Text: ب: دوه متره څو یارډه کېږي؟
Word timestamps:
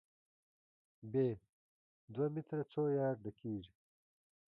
ب: 1.11 1.13
دوه 2.13 2.27
متره 2.33 2.63
څو 2.71 2.81
یارډه 2.99 3.31
کېږي؟ 3.39 3.73